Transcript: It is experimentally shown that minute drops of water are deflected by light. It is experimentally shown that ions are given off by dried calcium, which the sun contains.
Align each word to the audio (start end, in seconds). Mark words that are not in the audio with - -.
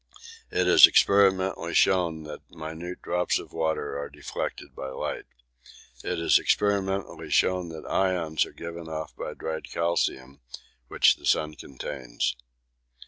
It 0.49 0.67
is 0.67 0.87
experimentally 0.87 1.75
shown 1.75 2.23
that 2.23 2.49
minute 2.49 3.03
drops 3.03 3.37
of 3.37 3.53
water 3.53 3.99
are 3.99 4.09
deflected 4.09 4.73
by 4.75 4.87
light. 4.87 5.25
It 6.03 6.19
is 6.19 6.39
experimentally 6.39 7.29
shown 7.29 7.69
that 7.69 7.85
ions 7.85 8.43
are 8.47 8.51
given 8.51 8.89
off 8.89 9.15
by 9.15 9.35
dried 9.35 9.69
calcium, 9.69 10.41
which 10.87 11.17
the 11.17 11.25
sun 11.27 11.53
contains. 11.53 12.35